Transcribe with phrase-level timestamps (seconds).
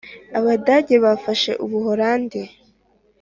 [0.37, 2.41] abadage bafashe ubuholandi!